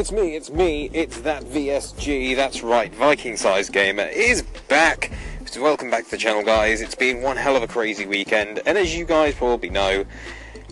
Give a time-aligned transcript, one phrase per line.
[0.00, 5.12] It's me, it's me, it's that VSG, that's right, Viking Size Gamer is back.
[5.44, 6.80] So welcome back to the channel, guys.
[6.80, 10.06] It's been one hell of a crazy weekend, and as you guys probably know,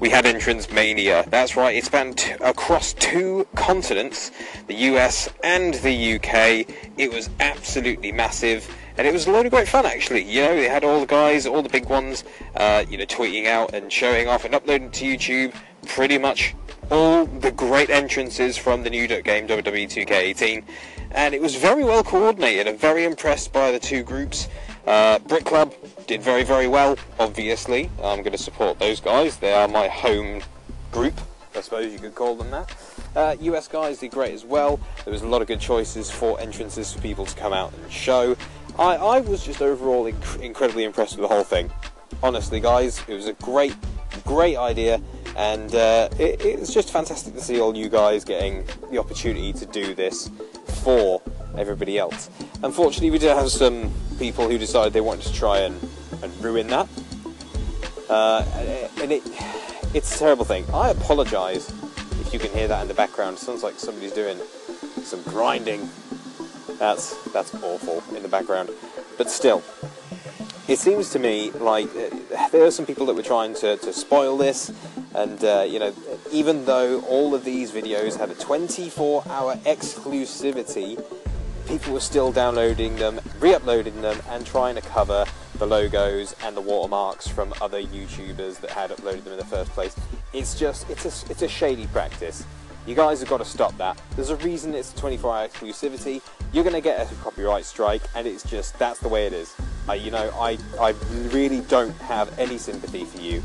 [0.01, 1.27] we had Entrance Mania.
[1.29, 4.31] That's right, it spanned across two continents,
[4.67, 6.67] the US and the UK.
[6.97, 10.23] It was absolutely massive, and it was a load of great fun, actually.
[10.23, 12.25] You know, they had all the guys, all the big ones,
[12.57, 15.55] uh, you know, tweeting out and showing off and uploading to YouTube
[15.89, 16.55] pretty much
[16.91, 20.63] all the great entrances from the new game WWE 2K18,
[21.11, 22.69] and it was very well coordinated.
[22.69, 24.49] I'm very impressed by the two groups.
[24.87, 25.75] Uh, Brick Club
[26.07, 27.91] did very, very well, obviously.
[28.03, 29.37] I'm going to support those guys.
[29.37, 30.43] They are my home
[30.93, 31.21] group,
[31.55, 32.75] I suppose you could call them that.
[33.15, 34.79] Uh, US guys did great as well.
[35.05, 37.93] There was a lot of good choices for entrances for people to come out and
[37.93, 38.37] show.
[38.79, 41.71] I, I was just overall inc- incredibly impressed with the whole thing.
[42.23, 43.75] Honestly, guys, it was a great,
[44.25, 45.01] great idea
[45.39, 49.65] and uh, it, it's just fantastic to see all you guys getting the opportunity to
[49.67, 50.29] do this
[50.83, 51.23] for
[51.57, 52.29] everybody else.
[52.65, 55.81] Unfortunately, we did have some people who decided they wanted to try and,
[56.23, 56.89] and ruin that,
[58.11, 58.45] uh,
[59.01, 59.23] and it,
[59.95, 60.65] it's a terrible thing.
[60.75, 61.71] I apologise
[62.21, 63.37] if you can hear that in the background.
[63.37, 64.39] It sounds like somebody's doing
[65.05, 65.89] some grinding.
[66.81, 68.71] That's that's awful in the background,
[69.17, 69.63] but still,
[70.69, 73.93] it seems to me like uh, there are some people that were trying to, to
[73.93, 74.71] spoil this
[75.15, 75.93] and, uh, you know,
[76.31, 81.03] even though all of these videos had a 24 hour exclusivity,
[81.67, 85.25] people were still downloading them, re uploading them, and trying to cover
[85.57, 89.71] the logos and the watermarks from other YouTubers that had uploaded them in the first
[89.73, 89.97] place.
[90.33, 92.45] It's just, it's a, it's a shady practice.
[92.87, 94.01] You guys have got to stop that.
[94.15, 96.23] There's a reason it's a 24 hour exclusivity.
[96.53, 99.55] You're going to get a copyright strike, and it's just, that's the way it is.
[99.95, 100.95] You know, I, I
[101.33, 103.43] really don't have any sympathy for you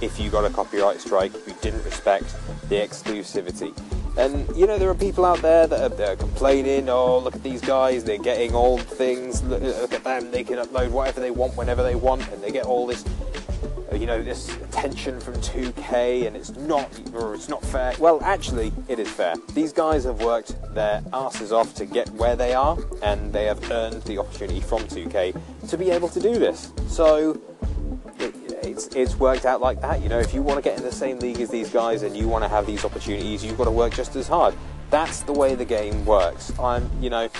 [0.00, 2.34] if you got a copyright strike, if you didn't respect
[2.68, 3.72] the exclusivity.
[4.16, 7.42] And you know, there are people out there that are, are complaining, oh, look at
[7.42, 11.30] these guys, they're getting all things, look, look, at them, they can upload whatever they
[11.30, 13.04] want whenever they want, and they get all this,
[13.94, 17.94] you know, this attention from 2K, and it's not, or it's not fair.
[17.98, 19.34] Well, actually, it is fair.
[19.54, 23.70] These guys have worked their asses off to get where they are, and they have
[23.70, 25.34] earned the opportunity from 2K
[25.72, 26.70] to be able to do this.
[26.86, 27.40] So,
[28.62, 30.02] it's it's worked out like that.
[30.02, 32.14] You know, if you want to get in the same league as these guys and
[32.14, 34.54] you want to have these opportunities, you've got to work just as hard.
[34.90, 36.52] That's the way the game works.
[36.58, 37.30] I'm, you know,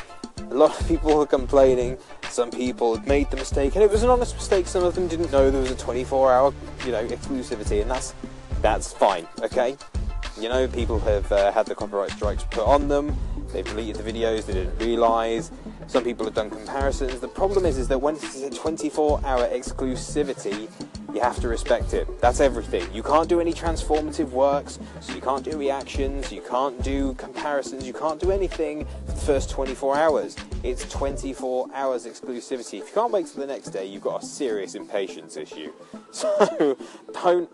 [0.50, 1.98] a lot of people are complaining.
[2.30, 4.66] Some people made the mistake, and it was an honest mistake.
[4.66, 6.54] Some of them didn't know there was a 24-hour,
[6.86, 8.14] you know, exclusivity, and that's
[8.62, 9.26] that's fine.
[9.42, 9.76] Okay,
[10.40, 13.16] you know, people have uh, had the copyright strikes put on them.
[13.52, 14.46] They've deleted the videos.
[14.46, 15.50] They didn't realise.
[15.86, 17.20] Some people have done comparisons.
[17.20, 20.70] The problem is, is that when it's a 24-hour exclusivity,
[21.14, 22.20] you have to respect it.
[22.20, 22.86] That's everything.
[22.94, 27.86] You can't do any transformative works, so you can't do reactions, you can't do comparisons,
[27.86, 30.36] you can't do anything for the first 24 hours.
[30.62, 32.80] It's 24 hours exclusivity.
[32.80, 35.72] If you can't wait till the next day, you've got a serious impatience issue.
[36.12, 36.76] So
[37.14, 37.48] don't,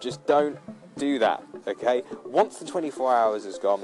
[0.00, 0.58] just don't
[0.96, 2.02] do that, okay?
[2.24, 3.82] Once the 24 hours is gone,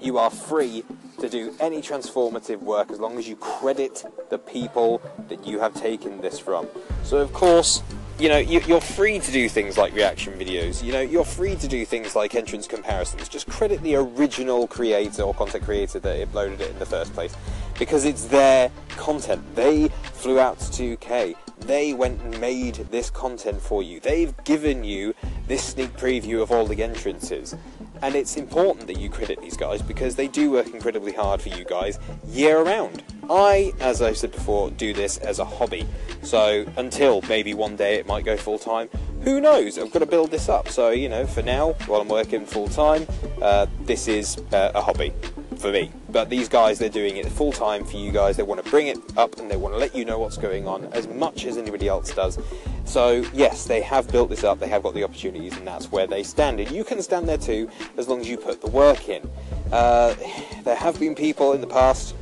[0.00, 0.84] you are free
[1.18, 5.74] to do any transformative work as long as you credit the people that you have
[5.74, 6.66] taken this from.
[7.02, 7.82] So, of course,
[8.18, 10.82] you know, you're free to do things like reaction videos.
[10.82, 13.28] You know, you're free to do things like entrance comparisons.
[13.28, 17.34] Just credit the original creator or content creator that uploaded it in the first place
[17.78, 19.42] because it's their content.
[19.54, 21.36] They flew out to 2K.
[21.60, 24.00] They went and made this content for you.
[24.00, 25.14] They've given you
[25.46, 27.54] this sneak preview of all the entrances.
[28.02, 31.48] And it's important that you credit these guys because they do work incredibly hard for
[31.48, 33.02] you guys year round.
[33.30, 35.86] I, as I said before, do this as a hobby.
[36.22, 38.88] So until maybe one day it might go full time,
[39.22, 39.78] who knows?
[39.78, 40.68] I've got to build this up.
[40.68, 43.06] So, you know, for now, while I'm working full time,
[43.42, 45.12] uh, this is uh, a hobby
[45.58, 45.90] for me.
[46.10, 48.36] But these guys, they're doing it full time for you guys.
[48.36, 50.68] They want to bring it up and they want to let you know what's going
[50.68, 52.38] on as much as anybody else does.
[52.86, 56.06] So, yes, they have built this up, they have got the opportunities, and that's where
[56.06, 56.60] they stand.
[56.60, 59.28] And you can stand there too as long as you put the work in.
[59.72, 60.14] Uh,
[60.62, 62.14] there have been people in the past,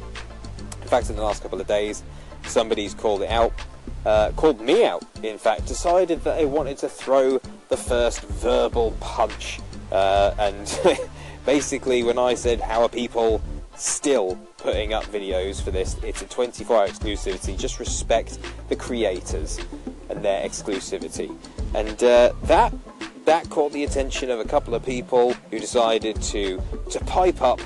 [0.81, 2.03] in fact, in the last couple of days,
[2.47, 3.53] somebody's called it out.
[4.06, 7.38] Uh, called me out, in fact, decided that they wanted to throw
[7.69, 9.61] the first verbal punch.
[9.93, 10.81] Uh, and
[11.47, 13.43] basically, when I said, How are people
[13.77, 15.97] still putting up videos for this?
[16.03, 17.59] It's a 24 hour exclusivity.
[17.59, 18.38] Just respect
[18.69, 19.59] the creators
[20.14, 21.34] and their exclusivity.
[21.75, 22.72] And uh, that
[23.25, 27.61] that caught the attention of a couple of people who decided to to pipe up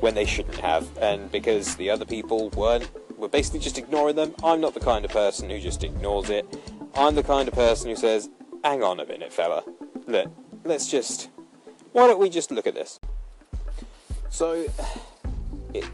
[0.00, 4.34] when they shouldn't have, and because the other people weren't were basically just ignoring them.
[4.42, 6.46] I'm not the kind of person who just ignores it.
[6.94, 8.28] I'm the kind of person who says,
[8.62, 9.62] "Hang on a minute, fella.
[10.06, 10.30] Look,
[10.64, 11.30] let's just
[11.92, 12.98] why don't we just look at this?"
[14.30, 14.66] So,
[15.74, 15.84] it,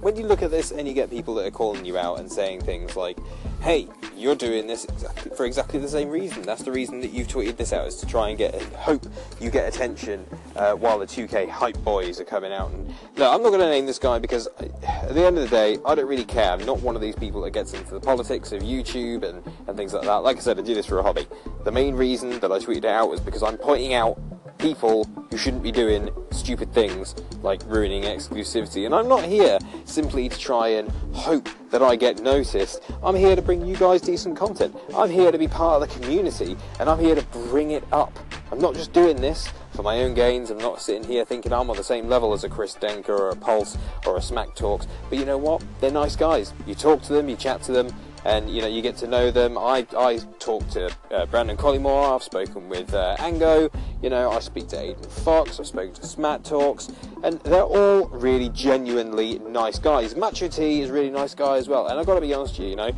[0.00, 2.30] when you look at this and you get people that are calling you out and
[2.30, 3.18] saying things like,
[3.60, 6.42] hey, you're doing this exactly, for exactly the same reason.
[6.42, 9.06] That's the reason that you've tweeted this out, is to try and get hope
[9.40, 10.24] you get attention
[10.56, 12.70] uh, while the 2K hype boys are coming out.
[12.70, 15.48] And no, I'm not going to name this guy because I, at the end of
[15.48, 16.52] the day, I don't really care.
[16.52, 19.76] I'm not one of these people that gets into the politics of YouTube and, and
[19.76, 20.16] things like that.
[20.16, 21.26] Like I said, I do this for a hobby.
[21.64, 24.20] The main reason that I tweeted it out was because I'm pointing out
[24.58, 28.86] people who shouldn't be doing stupid things like ruining exclusivity.
[28.86, 32.82] And I'm not here simply to try and hope that I get noticed.
[33.02, 34.76] I'm here to bring you guys decent content.
[34.94, 38.18] I'm here to be part of the community and I'm here to bring it up.
[38.50, 40.50] I'm not just doing this for my own gains.
[40.50, 43.30] I'm not sitting here thinking I'm on the same level as a Chris Denker or
[43.30, 43.76] a Pulse
[44.06, 44.86] or a Smack Talks.
[45.08, 45.62] But you know what?
[45.80, 46.52] They're nice guys.
[46.66, 47.94] You talk to them, you chat to them,
[48.28, 49.56] and you know you get to know them.
[49.56, 52.14] I I talk to uh, Brandon Collymore.
[52.14, 53.70] I've spoken with uh, Ango.
[54.02, 55.58] You know I speak to Hayden Fox.
[55.58, 56.90] I've spoken to Smack Talks,
[57.22, 60.14] and they're all really genuinely nice guys.
[60.14, 61.86] Macho T is a really nice guy as well.
[61.86, 62.92] And I've got to be honest with you, you know.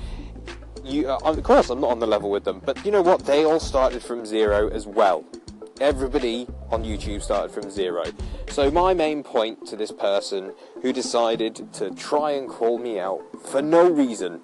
[0.83, 3.27] You, uh, of course, I'm not on the level with them, but you know what?
[3.27, 5.25] They all started from zero as well.
[5.79, 8.05] Everybody on YouTube started from zero.
[8.49, 13.21] So, my main point to this person who decided to try and call me out
[13.45, 14.41] for no reason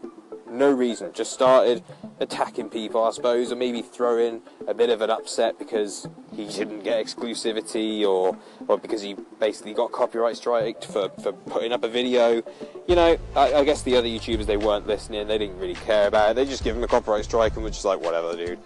[0.48, 1.12] no reason.
[1.12, 1.82] Just started
[2.20, 6.82] attacking people, I suppose, or maybe throwing a bit of an upset because he didn't
[6.82, 8.36] get exclusivity or,
[8.68, 12.42] or because he basically got copyright striked for, for putting up a video.
[12.86, 16.08] You know, I, I, guess the other YouTubers, they weren't listening, they didn't really care
[16.08, 16.34] about it.
[16.34, 18.58] They just give him a copyright strike and were just like, whatever, dude.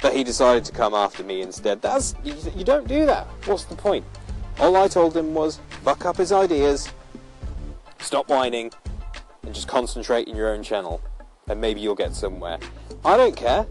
[0.00, 1.82] But he decided to come after me instead.
[1.82, 3.26] That's you, you don't do that.
[3.46, 4.04] What's the point?
[4.58, 6.88] All I told him was, buck up his ideas,
[7.98, 8.72] stop whining,
[9.44, 11.00] and just concentrate in your own channel
[11.48, 12.58] and maybe you'll get somewhere.
[13.04, 13.66] I don't care.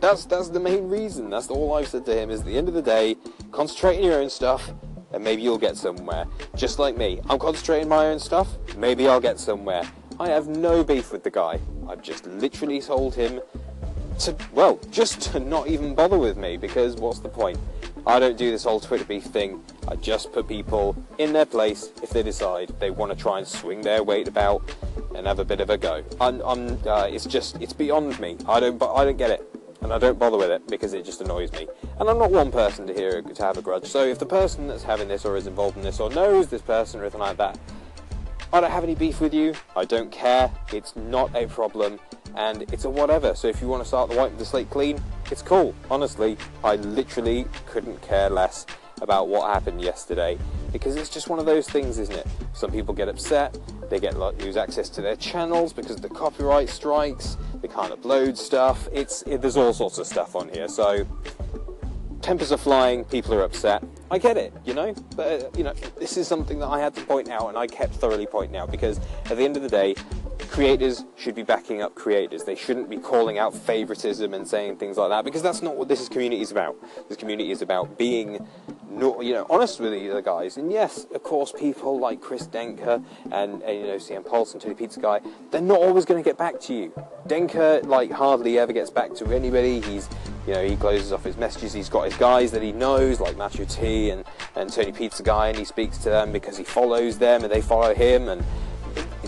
[0.00, 1.30] That's that's the main reason.
[1.30, 2.30] That's all I've said to him.
[2.30, 3.16] Is at the end of the day,
[3.52, 4.70] concentrate on your own stuff,
[5.12, 6.26] and maybe you'll get somewhere.
[6.54, 8.48] Just like me, I'm concentrating my own stuff.
[8.76, 9.82] Maybe I'll get somewhere.
[10.20, 11.60] I have no beef with the guy.
[11.88, 13.40] I've just literally told him
[14.20, 17.58] to well, just to not even bother with me because what's the point?
[18.06, 19.64] I don't do this whole Twitter beef thing.
[19.88, 23.46] I just put people in their place if they decide they want to try and
[23.46, 24.62] swing their weight about
[25.16, 26.04] and have a bit of a go.
[26.20, 28.36] I'm, I'm uh, it's just, it's beyond me.
[28.46, 29.42] I don't, I don't get it,
[29.80, 31.66] and I don't bother with it because it just annoys me.
[31.98, 33.86] And I'm not one person to hear to have a grudge.
[33.86, 36.62] So if the person that's having this or is involved in this or knows this
[36.62, 37.58] person or anything like that,
[38.52, 39.54] I don't have any beef with you.
[39.74, 40.52] I don't care.
[40.72, 41.98] It's not a problem,
[42.36, 43.34] and it's a whatever.
[43.34, 45.74] So if you want to start the wipe the slate clean, it's cool.
[45.90, 48.66] Honestly, I literally couldn't care less
[49.02, 50.38] about what happened yesterday
[50.72, 52.26] because it's just one of those things, isn't it?
[52.54, 53.58] Some people get upset,
[53.90, 58.36] they get lose access to their channels because of the copyright strikes, they can't upload
[58.36, 58.88] stuff.
[58.92, 61.06] It's it, there's all sorts of stuff on here, so
[62.22, 63.84] tempers are flying, people are upset.
[64.10, 66.94] I get it, you know, but uh, you know, this is something that I had
[66.94, 69.68] to point out, and I kept thoroughly pointing out because at the end of the
[69.68, 69.94] day,
[70.46, 72.44] creators should be backing up creators.
[72.44, 75.88] They shouldn't be calling out favoritism and saying things like that because that's not what
[75.88, 76.76] this community is about.
[77.08, 78.46] This community is about being
[78.98, 80.56] you know, honest with the other guys.
[80.56, 84.62] And yes, of course, people like Chris Denker and, and you know CM Pulse and
[84.62, 85.20] Tony Pizza Guy,
[85.50, 86.92] they're not always going to get back to you.
[87.26, 89.80] Denker like hardly ever gets back to anybody.
[89.80, 90.08] He's
[90.46, 91.72] you know, he closes off his messages.
[91.72, 95.48] He's got his guys that he knows, like Macho T and, and Tony Pizza Guy,
[95.48, 98.28] and he speaks to them because he follows them and they follow him.
[98.28, 98.44] And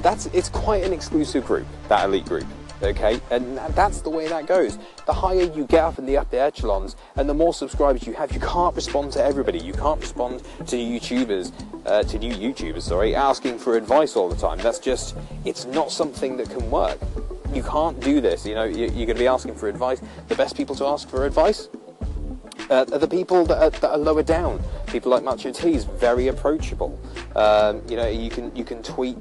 [0.03, 2.47] that's it's quite an exclusive group, that elite group
[2.83, 3.21] okay?
[3.31, 4.79] And that's the way that goes.
[5.07, 8.33] The higher you get up in the upper echelons and the more subscribers you have,
[8.33, 9.59] you can't respond to everybody.
[9.59, 11.53] You can't respond to YouTubers,
[11.87, 14.59] uh, to new YouTubers, sorry, asking for advice all the time.
[14.59, 16.99] That's just, it's not something that can work.
[17.53, 20.03] You can't do this, you know, you're going to be asking for advice.
[20.29, 21.69] The best people to ask for advice
[22.71, 24.61] uh, are the people that are, that are, lower down.
[24.87, 27.01] People like Macho T is very approachable.
[27.35, 29.17] Um, you know, you can you can tweet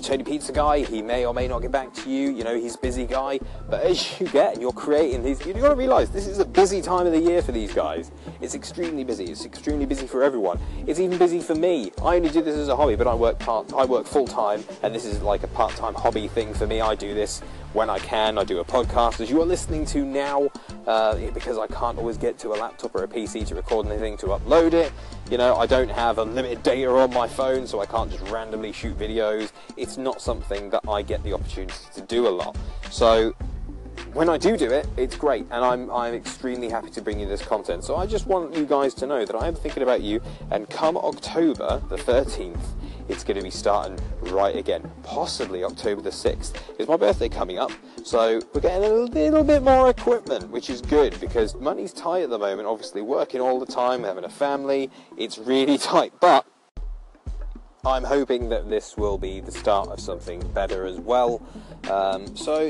[0.00, 2.30] Tony Pizza guy, he may or may not get back to you.
[2.30, 3.38] You know, he's a busy guy.
[3.68, 6.44] But as you get and you're creating these, you've got to realise this is a
[6.44, 8.10] busy time of the year for these guys.
[8.40, 9.24] It's extremely busy.
[9.24, 10.58] It's extremely busy for everyone.
[10.86, 11.92] It's even busy for me.
[12.02, 13.72] I only do this as a hobby, but I work part.
[13.74, 16.80] I work full time, and this is like a part-time hobby thing for me.
[16.80, 17.40] I do this
[17.72, 18.38] when I can.
[18.38, 20.50] I do a podcast, as you are listening to now,
[20.86, 24.16] uh, because I can't always get to a laptop or a PC to record anything
[24.18, 24.92] to upload it.
[25.32, 28.70] You know, I don't have unlimited data on my phone, so I can't just randomly
[28.70, 29.50] shoot videos.
[29.78, 32.54] It's not something that I get the opportunity to do a lot.
[32.90, 33.30] So
[34.12, 37.26] when I do do it, it's great, and I'm, I'm extremely happy to bring you
[37.26, 37.82] this content.
[37.82, 40.20] So I just want you guys to know that I am thinking about you,
[40.50, 42.60] and come October the 13th,
[43.08, 44.90] it's going to be starting right again.
[45.02, 46.54] Possibly October the 6th.
[46.78, 47.72] It's my birthday coming up,
[48.04, 52.30] so we're getting a little bit more equipment, which is good because money's tight at
[52.30, 52.68] the moment.
[52.68, 56.12] Obviously, working all the time, having a family, it's really tight.
[56.20, 56.46] But
[57.84, 61.42] I'm hoping that this will be the start of something better as well.
[61.90, 62.68] Um, so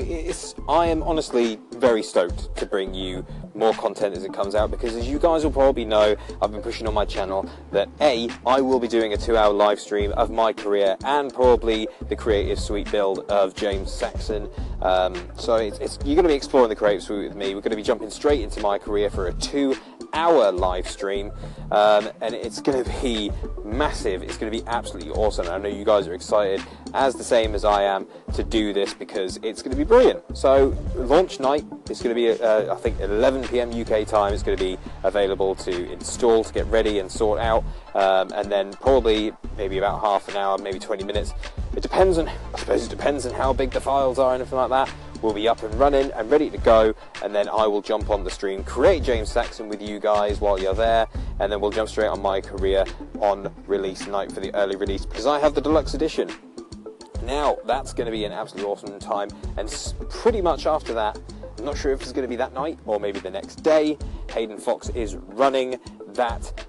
[0.67, 3.23] I am honestly very stoked to bring you
[3.55, 6.61] more content as it comes out because as you guys will probably know I've been
[6.61, 10.11] pushing on my channel that A I will be doing a two hour live stream
[10.13, 14.49] of my career and probably the creative suite build of James Saxon.
[14.81, 17.55] Um, so it's, it's, you're going to be exploring the creative suite with me.
[17.55, 19.75] We're going to be jumping straight into my career for a two
[20.13, 21.31] hour live stream,
[21.71, 23.31] um, and it's going to be
[23.63, 24.23] massive.
[24.23, 25.47] It's going to be absolutely awesome.
[25.47, 26.61] I know you guys are excited,
[26.93, 30.37] as the same as I am, to do this because it's going to be brilliant.
[30.37, 33.69] So, launch night is going to be, uh, I think, 11 p.m.
[33.71, 34.33] UK time.
[34.33, 37.63] It's going to be available to install, to get ready and sort out,
[37.95, 41.33] um, and then probably maybe about half an hour, maybe 20 minutes.
[41.75, 44.57] It depends on, I suppose, it depends on how big the files are, and anything
[44.57, 44.93] like that
[45.23, 48.23] will be up and running and ready to go and then I will jump on
[48.23, 51.07] the stream, create James Saxon with you guys while you're there
[51.39, 52.85] and then we'll jump straight on my career
[53.19, 56.29] on release night for the early release because I have the deluxe edition.
[57.23, 61.17] Now that's going to be an absolutely awesome time and pretty much after that
[61.57, 63.97] I'm not sure if it's going to be that night or maybe the next day.
[64.31, 66.67] Hayden Fox is running that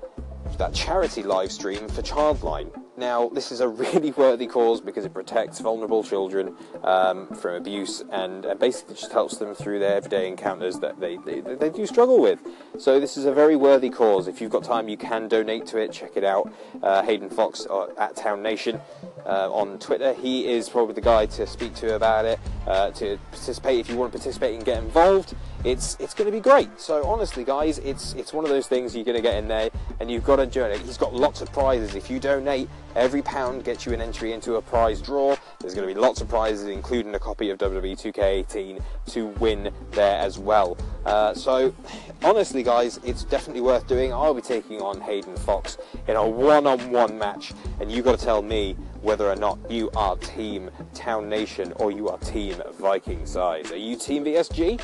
[0.58, 2.70] that charity live stream for Childline.
[2.96, 8.02] Now, this is a really worthy cause because it protects vulnerable children um, from abuse
[8.10, 11.86] and, and, basically just helps them through their everyday encounters that they, they, they, do
[11.86, 12.40] struggle with.
[12.78, 14.28] So, this is a very worthy cause.
[14.28, 15.92] If you've got time, you can donate to it.
[15.92, 16.52] Check it out.
[16.82, 18.80] Uh, Hayden Fox uh, at Town Nation
[19.26, 20.14] uh, on Twitter.
[20.14, 23.96] He is probably the guy to speak to about it, uh, to participate if you
[23.96, 25.34] want to participate and get involved.
[25.64, 26.68] It's it's going to be great.
[26.78, 29.70] So honestly, guys, it's it's one of those things you're going to get in there,
[29.98, 30.80] and you've got to join it.
[30.80, 31.94] He's got lots of prizes.
[31.94, 35.36] If you donate, every pound gets you an entry into a prize draw.
[35.60, 39.72] There's going to be lots of prizes, including a copy of WWE 2K18 to win
[39.92, 40.76] there as well.
[41.06, 41.74] Uh, so
[42.22, 44.12] honestly, guys, it's definitely worth doing.
[44.12, 45.78] I'll be taking on Hayden Fox
[46.08, 50.16] in a one-on-one match, and you've got to tell me whether or not you are
[50.16, 53.70] Team Town Nation or you are Team Viking Size.
[53.70, 54.80] Are you Team VSG?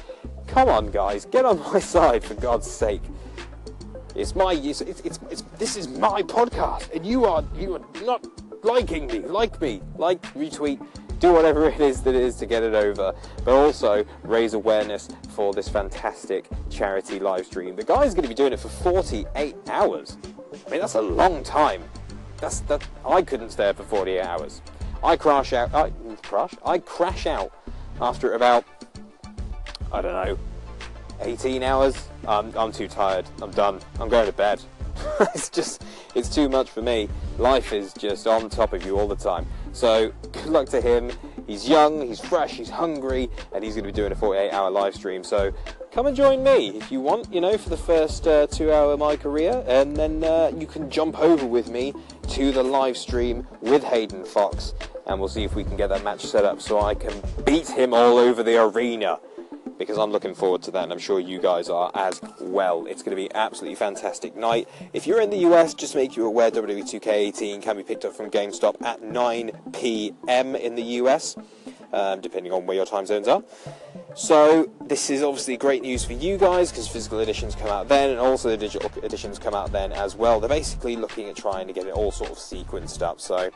[0.50, 3.02] Come on, guys, get on my side for God's sake.
[4.16, 8.26] It's my it's, it's, it's, this is my podcast, and you are you are not
[8.64, 9.20] liking me.
[9.20, 10.84] Like me, like retweet,
[11.20, 13.14] do whatever it is that it is to get it over,
[13.44, 17.76] but also raise awareness for this fantastic charity live stream.
[17.76, 20.18] The guy's going to be doing it for 48 hours.
[20.66, 21.84] I mean, that's a long time.
[22.38, 22.82] That's that.
[23.06, 24.62] I couldn't stay for 48 hours.
[25.04, 25.72] I crash out.
[25.72, 25.92] I
[26.24, 26.54] crash.
[26.66, 27.54] I crash out
[28.00, 28.64] after about
[29.92, 30.38] I don't know
[31.20, 32.08] 18 hours.
[32.26, 33.26] I'm I'm too tired.
[33.42, 33.80] I'm done.
[33.98, 34.60] I'm going to bed.
[35.34, 35.82] it's just
[36.14, 37.08] it's too much for me.
[37.38, 39.46] Life is just on top of you all the time.
[39.72, 41.10] So good luck to him.
[41.46, 44.70] He's young, he's fresh, he's hungry, and he's going to be doing a 48 hour
[44.70, 45.24] live stream.
[45.24, 45.52] So
[45.90, 48.92] come and join me if you want, you know, for the first uh, two hour
[48.92, 51.92] of my career, and then uh, you can jump over with me
[52.28, 54.74] to the live stream with Hayden Fox,
[55.06, 57.12] and we'll see if we can get that match set up so I can
[57.44, 59.18] beat him all over the arena
[59.80, 62.84] because I'm looking forward to that and I'm sure you guys are as well.
[62.84, 64.68] It's going to be absolutely fantastic night.
[64.92, 68.14] If you're in the US, just make you aware WWE 2K18 can be picked up
[68.14, 70.54] from GameStop at 9 p.m.
[70.54, 71.34] in the US,
[71.94, 73.42] um, depending on where your time zones are.
[74.16, 78.10] So this is obviously great news for you guys because physical editions come out then,
[78.10, 80.40] and also the digital editions come out then as well.
[80.40, 83.20] They're basically looking at trying to get it all sort of sequenced up.
[83.20, 83.50] So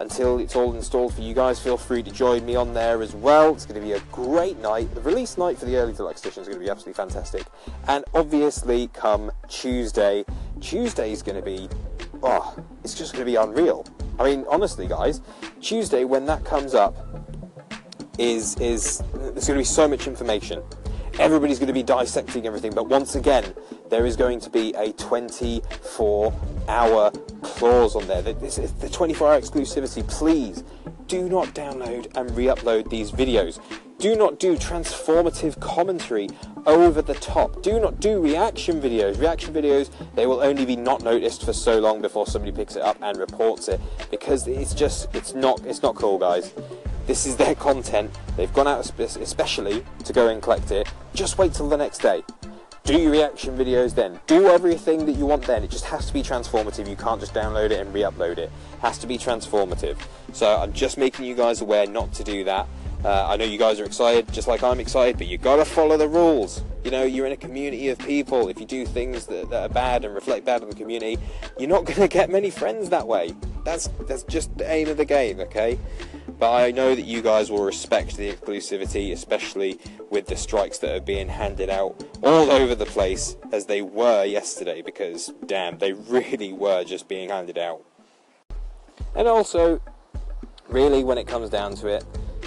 [0.00, 3.14] until it's all installed for you guys, feel free to join me on there as
[3.14, 3.54] well.
[3.54, 4.92] It's going to be a great night.
[4.94, 7.46] The release night for the early deluxe edition is going to be absolutely fantastic.
[7.86, 10.24] And obviously, come Tuesday,
[10.60, 11.68] Tuesday is going to be
[12.22, 13.86] oh, it's just going to be unreal.
[14.18, 15.20] I mean, honestly, guys,
[15.60, 16.96] Tuesday when that comes up
[18.18, 19.02] is is
[19.40, 20.62] there's going to be so much information.
[21.18, 23.54] Everybody's going to be dissecting everything, but once again,
[23.88, 26.34] there is going to be a 24
[26.68, 28.20] hour clause on there.
[28.20, 30.06] This is the 24 hour exclusivity.
[30.06, 30.62] Please
[31.06, 33.60] do not download and re upload these videos.
[33.98, 36.28] Do not do transformative commentary
[36.66, 37.62] over the top.
[37.62, 39.18] Do not do reaction videos.
[39.18, 42.82] Reaction videos, they will only be not noticed for so long before somebody picks it
[42.82, 43.80] up and reports it
[44.10, 46.52] because it's just, it's not, it's not cool, guys.
[47.10, 48.16] This is their content.
[48.36, 50.86] They've gone out especially to go and collect it.
[51.12, 52.22] Just wait till the next day.
[52.84, 54.20] Do your reaction videos then.
[54.28, 55.64] Do everything that you want then.
[55.64, 56.88] It just has to be transformative.
[56.88, 58.38] You can't just download it and re-upload it.
[58.38, 58.52] it.
[58.80, 59.98] Has to be transformative.
[60.32, 62.68] So I'm just making you guys aware not to do that.
[63.04, 65.96] Uh, I know you guys are excited, just like I'm excited, but you gotta follow
[65.96, 66.62] the rules.
[66.84, 68.48] You know, you're in a community of people.
[68.48, 71.18] If you do things that, that are bad and reflect bad on the community,
[71.58, 73.34] you're not gonna get many friends that way.
[73.64, 75.78] That's that's just the aim of the game, okay?
[76.40, 79.78] But I know that you guys will respect the exclusivity, especially
[80.08, 84.24] with the strikes that are being handed out all over the place as they were
[84.24, 87.82] yesterday, because damn, they really were just being handed out.
[89.14, 89.82] And also,
[90.68, 92.04] really, when it comes down to it,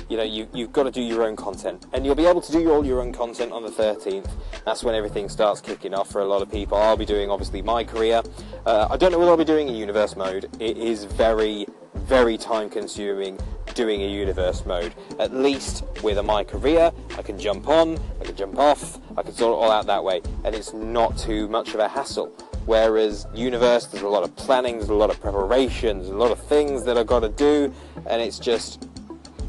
[0.09, 1.85] you know, you, you've got to do your own content.
[1.93, 4.29] And you'll be able to do all your own content on the 13th.
[4.65, 6.77] That's when everything starts kicking off for a lot of people.
[6.77, 8.23] I'll be doing, obviously, my career.
[8.65, 10.49] Uh, I don't know what I'll be doing in universe mode.
[10.59, 13.39] It is very, very time consuming
[13.73, 14.93] doing a universe mode.
[15.19, 19.23] At least with a my career, I can jump on, I can jump off, I
[19.23, 20.21] can sort it all out that way.
[20.43, 22.27] And it's not too much of a hassle.
[22.65, 26.39] Whereas universe, there's a lot of planning, there's a lot of preparations, a lot of
[26.39, 27.73] things that I've got to do,
[28.07, 28.87] and it's just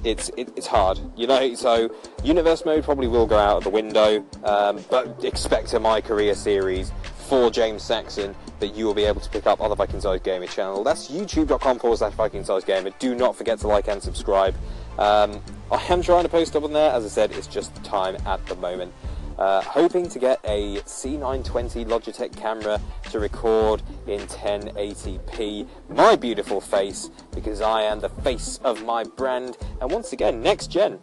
[0.02, 1.54] it's it, it's hard, you know.
[1.54, 6.00] So universe mode probably will go out of the window, um, but expect a my
[6.00, 6.92] career series
[7.28, 10.46] for James Saxon that you will be able to pick up on the Viking Gamer
[10.46, 10.82] channel.
[10.82, 12.90] That's youtube.com forward slash Viking Gamer.
[12.98, 14.54] Do not forget to like and subscribe.
[14.98, 16.90] Um, I am trying to post up on there.
[16.90, 18.94] As I said, it's just time at the moment.
[19.38, 22.80] Uh, hoping to get a C920 Logitech camera
[23.10, 29.58] to record in 1080p my beautiful face because I am the face of my brand
[29.80, 31.00] and once again next gen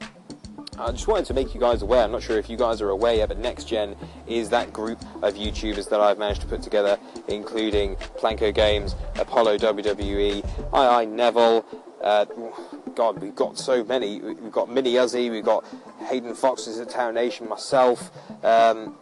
[0.82, 2.90] I just wanted to make you guys aware, I'm not sure if you guys are
[2.90, 3.96] aware yet, but Next Gen
[4.26, 6.98] is that group of YouTubers that I've managed to put together,
[7.28, 11.66] including Planko Games, Apollo WWE, II Neville,
[12.04, 12.26] uh,
[12.96, 14.20] God, we've got so many.
[14.22, 15.64] We've got Mini Uzzy, we've got
[16.10, 18.12] Hayden Foxes at Town Nation, myself.
[18.44, 18.96] Um,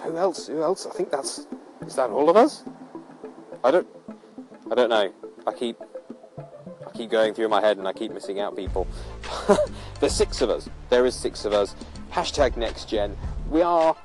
[0.00, 0.46] who else?
[0.46, 0.86] Who else?
[0.86, 1.46] I think that's
[1.86, 2.64] is that all of us?
[3.62, 3.86] I don't
[4.70, 5.12] I don't know.
[5.46, 5.91] I keep I
[6.92, 8.86] keep going through my head and I keep missing out people.
[10.00, 10.68] There's six of us.
[10.90, 11.74] There is six of us.
[12.10, 13.16] Hashtag next gen.
[13.50, 13.96] We are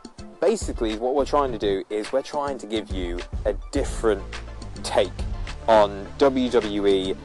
[0.41, 4.23] basically what we're trying to do is we're trying to give you a different
[4.83, 5.11] take
[5.67, 7.17] on WWE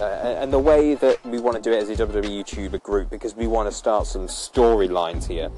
[0.00, 3.08] uh, and the way that we want to do it as a WWE YouTuber group
[3.08, 5.50] because we want to start some storylines here.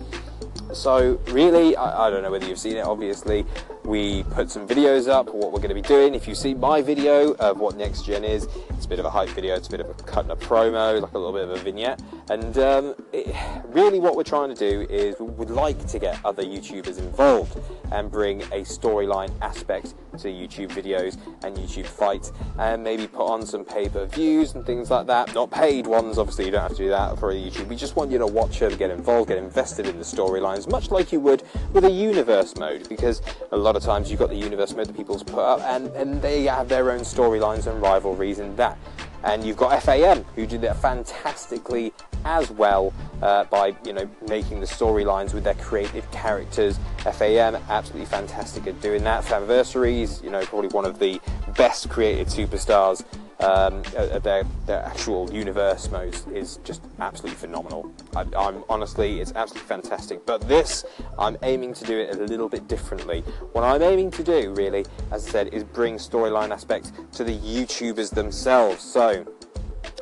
[0.72, 2.84] So really, I, I, don't know whether you've seen it.
[2.84, 3.44] Obviously,
[3.88, 6.14] we put some videos up what we're going to be doing.
[6.14, 9.10] If you see my video of what next gen is, it's a bit of a
[9.10, 9.54] hype video.
[9.54, 11.56] It's a bit of a cut and a promo, like a little bit of a
[11.56, 12.02] vignette.
[12.28, 16.44] And um, it, really, what we're trying to do is we'd like to get other
[16.44, 17.58] YouTubers involved
[17.90, 23.46] and bring a storyline aspect to YouTube videos and YouTube fights, and maybe put on
[23.46, 25.32] some pay-per-views and things like that.
[25.34, 26.44] Not paid ones, obviously.
[26.46, 27.68] You don't have to do that for YouTube.
[27.68, 30.90] We just want you to watch it, get involved, get invested in the storylines, much
[30.90, 33.22] like you would with a universe mode, because
[33.52, 36.20] a lot of times you've got the universe mode that people's put up, and, and
[36.22, 38.78] they have their own storylines and rivalries in that.
[39.24, 41.92] And you've got FAM, who did that fantastically
[42.24, 46.78] as well uh, by you know making the storylines with their creative characters.
[46.98, 49.24] FAM absolutely fantastic at doing that.
[49.24, 51.20] Famiversaries, you know, probably one of the
[51.56, 53.04] best created superstars
[53.40, 57.90] um, uh, their, their actual universe modes is just absolutely phenomenal.
[58.16, 60.26] I, am honestly, it's absolutely fantastic.
[60.26, 60.84] But this,
[61.18, 63.20] I'm aiming to do it a little bit differently.
[63.52, 67.36] What I'm aiming to do, really, as I said, is bring storyline aspects to the
[67.38, 68.82] YouTubers themselves.
[68.82, 69.24] So,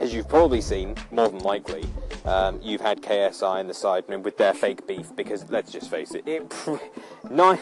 [0.01, 1.85] as you've probably seen, more than likely,
[2.25, 6.15] um, you've had KSI in the side with their fake beef because let's just face
[6.15, 6.53] it, it
[7.31, 7.59] no,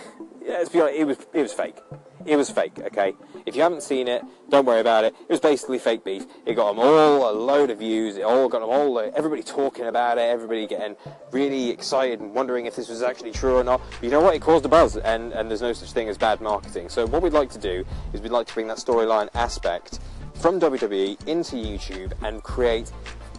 [0.46, 1.78] let's be honest, it was it was fake.
[2.26, 3.14] It was fake, okay?
[3.44, 5.14] If you haven't seen it, don't worry about it.
[5.20, 6.24] It was basically fake beef.
[6.46, 8.16] It got them all a load of views.
[8.16, 10.96] It all got them all, everybody talking about it, everybody getting
[11.32, 13.82] really excited and wondering if this was actually true or not.
[13.90, 14.34] But you know what?
[14.34, 16.88] It caused a buzz, and, and there's no such thing as bad marketing.
[16.88, 19.98] So what we'd like to do is we'd like to bring that storyline aspect
[20.44, 22.92] from WWE into YouTube and create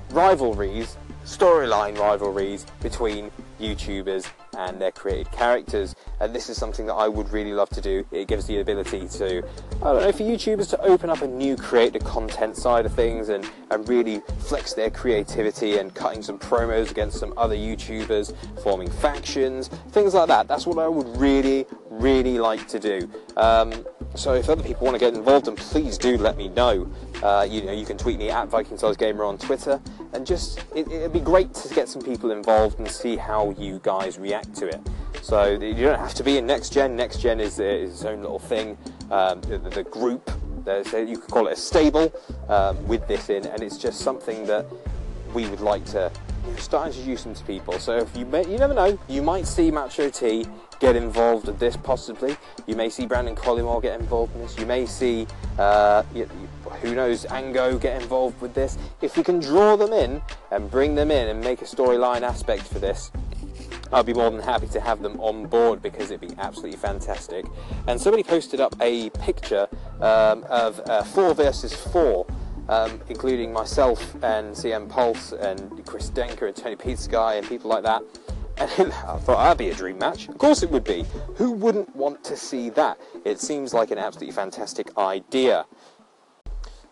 [0.09, 5.95] rivalries, storyline rivalries between YouTubers and their created characters.
[6.19, 8.07] And this is something that I would really love to do.
[8.11, 9.43] It gives the ability to,
[9.83, 13.29] I don't know, for YouTubers to open up a new creator content side of things
[13.29, 18.89] and, and really flex their creativity and cutting some promos against some other YouTubers, forming
[18.89, 20.47] factions, things like that.
[20.47, 23.07] That's what I would really, really like to do.
[23.37, 23.85] Um,
[24.17, 26.89] so if other people want to get involved, then please do let me know.
[27.23, 29.79] Uh, you know, you can tweet me at Viking Size Gamer on Twitter,
[30.13, 33.79] and just it, it'd be great to get some people involved and see how you
[33.83, 34.81] guys react to it.
[35.21, 36.95] So you don't have to be in next gen.
[36.95, 38.77] Next gen is, is its own little thing.
[39.11, 40.29] Um, the, the, group,
[40.67, 42.13] you could call it a stable
[42.47, 44.65] um, with this in, and it's just something that
[45.33, 46.11] we would like to
[46.57, 47.79] start introducing to people.
[47.79, 50.45] So if you you never know, you might see Macho T
[50.79, 52.37] get involved with this possibly.
[52.67, 54.57] You may see Brandon Collymore get involved in this.
[54.57, 56.03] You may see, uh,
[56.81, 58.77] who knows, Ango get involved with this.
[59.01, 62.63] If we can draw them in and bring them in and make a storyline aspect
[62.63, 63.11] for this,
[63.93, 67.45] I'd be more than happy to have them on board because it'd be absolutely fantastic.
[67.87, 69.67] And somebody posted up a picture
[70.01, 72.25] um, of uh, four versus four.
[72.67, 77.83] Um, including myself and CM Pulse and Chris Denker and Tony Pete and people like
[77.83, 78.01] that.
[78.57, 80.27] And I thought that'd be a dream match.
[80.27, 81.05] Of course it would be.
[81.35, 82.99] Who wouldn't want to see that?
[83.23, 85.65] It seems like an absolutely fantastic idea.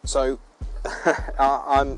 [0.05, 0.39] So
[1.39, 1.97] I'm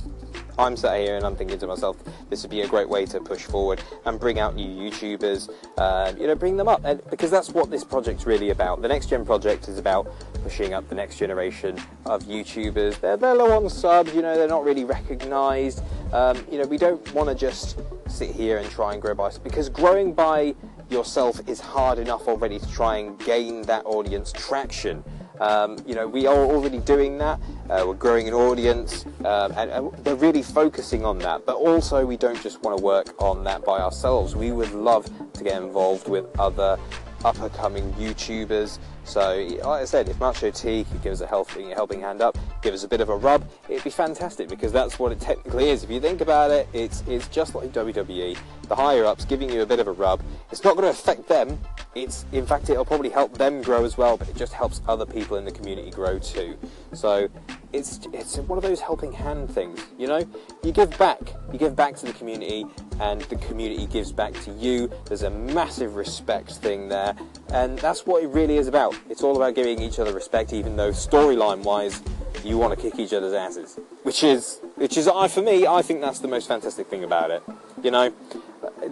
[0.57, 1.97] I'm sat here and I'm thinking to myself,
[2.29, 6.17] this would be a great way to push forward and bring out new YouTubers, um,
[6.17, 8.81] you know, bring them up, and because that's what this project's really about.
[8.81, 10.07] The Next Gen project is about
[10.45, 12.99] pushing up the next generation of YouTubers.
[12.99, 15.81] They're, they're low on subs, you know, they're not really recognised.
[16.13, 19.31] Um, you know, we don't want to just sit here and try and grow by
[19.43, 20.53] because growing by
[20.91, 25.03] yourself is hard enough already to try and gain that audience traction.
[25.39, 27.39] Um, you know, we are already doing that.
[27.67, 31.47] Uh, we're growing an audience, um, and, and, we're really focusing on that.
[31.47, 34.35] But also, we don't just want to work on that by ourselves.
[34.35, 36.77] We would love to get involved with other
[37.25, 38.77] up and coming YouTubers.
[39.05, 42.21] So, like I said, if Macho T could give us a helping, a helping hand
[42.21, 45.19] up, give us a bit of a rub, it'd be fantastic because that's what it
[45.19, 45.83] technically is.
[45.83, 48.35] If you think about it, it's, it's just like WWE.
[48.67, 50.21] The higher ups giving you a bit of a rub.
[50.51, 51.59] It's not going to affect them.
[51.93, 55.05] It's in fact it'll probably help them grow as well, but it just helps other
[55.05, 56.57] people in the community grow too.
[56.93, 57.29] So
[57.71, 59.79] it's it's one of those helping hand things.
[59.97, 60.27] You know,
[60.63, 61.21] you give back,
[61.53, 62.65] you give back to the community,
[62.99, 64.91] and the community gives back to you.
[65.05, 67.15] There's a massive respect thing there,
[67.49, 68.95] and that's what it really is about.
[69.09, 72.01] It's all about giving each other respect, even though storyline wise,
[72.43, 75.81] you want to kick each other's asses, which is which is I for me, I
[75.81, 77.43] think that's the most fantastic thing about it.
[77.81, 78.13] You know,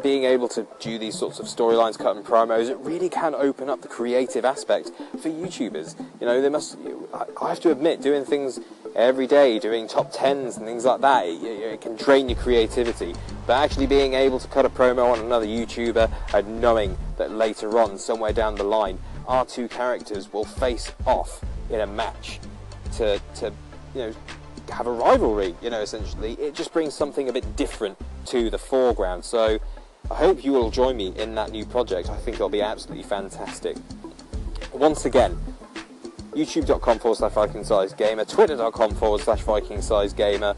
[0.01, 3.69] being able to do these sorts of storylines, cut and promos, it really can open
[3.69, 5.99] up the creative aspect for YouTubers.
[6.19, 6.77] You know, they must.
[7.41, 8.59] I have to admit, doing things
[8.95, 13.13] every day, doing top tens and things like that, it, it can drain your creativity.
[13.45, 17.77] But actually being able to cut a promo on another YouTuber and knowing that later
[17.79, 22.39] on, somewhere down the line, our two characters will face off in a match
[22.93, 23.51] to, to
[23.95, 24.13] you know,
[24.69, 26.33] have a rivalry, you know, essentially.
[26.33, 29.25] It just brings something a bit different to the foreground.
[29.25, 29.59] So
[30.09, 32.09] I hope you will join me in that new project.
[32.09, 33.77] I think it'll be absolutely fantastic.
[34.73, 35.37] Once again,
[36.35, 40.55] youtube.com forward slash Viking Size Gamer, twitter.com forward slash Viking Size Gamer,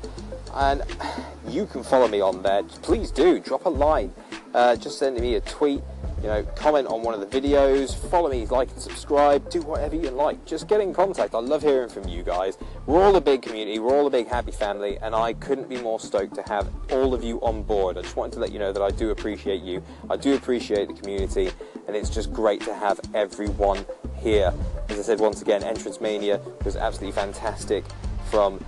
[0.55, 0.83] and
[1.47, 2.63] you can follow me on there.
[2.81, 4.13] Please do drop a line.
[4.53, 5.81] Uh, just send me a tweet
[6.25, 9.95] you know, comment on one of the videos, follow me, like and subscribe, do whatever
[9.95, 10.43] you like.
[10.43, 11.35] Just get in contact.
[11.35, 12.57] I love hearing from you guys.
[12.88, 15.79] We're all a big community, we're all a big happy family, and I couldn't be
[15.79, 17.99] more stoked to have all of you on board.
[17.99, 20.88] I just wanted to let you know that I do appreciate you, I do appreciate
[20.88, 21.51] the community,
[21.85, 23.85] and it's just great to have everyone
[24.15, 24.51] here.
[24.89, 27.83] As I said once again, Entrance Mania was absolutely fantastic
[28.31, 28.65] from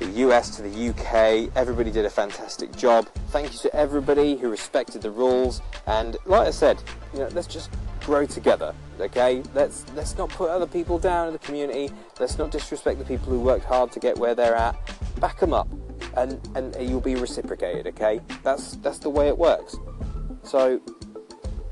[0.00, 1.54] the US to the UK.
[1.54, 3.06] Everybody did a fantastic job.
[3.28, 5.60] Thank you to everybody who respected the rules.
[5.86, 6.82] And like I said,
[7.12, 8.74] you know, let's just grow together.
[8.98, 11.90] Okay, let's let's not put other people down in the community.
[12.18, 14.74] Let's not disrespect the people who worked hard to get where they're at.
[15.20, 15.68] Back them up,
[16.16, 17.86] and and you'll be reciprocated.
[17.88, 19.76] Okay, that's that's the way it works.
[20.42, 20.80] So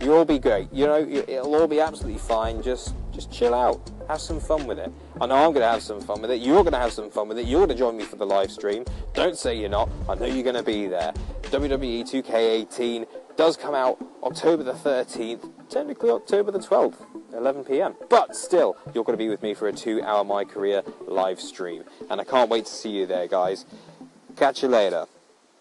[0.01, 0.73] you'll all be great.
[0.73, 2.62] You know, it'll all be absolutely fine.
[2.62, 3.91] Just just chill out.
[4.09, 4.90] Have some fun with it.
[5.21, 6.40] I know I'm going to have some fun with it.
[6.40, 7.47] You're going to have some fun with it.
[7.47, 8.87] You're going to join me for the live stream.
[9.12, 9.90] Don't say you're not.
[10.09, 11.12] I know you're going to be there.
[11.42, 17.94] WWE 2K18 does come out October the 13th, technically October the 12th, 11 p.m.
[18.09, 21.38] But still, you're going to be with me for a two hour My Career live
[21.38, 21.85] stream.
[22.09, 23.66] And I can't wait to see you there, guys.
[24.37, 25.07] Catch you later.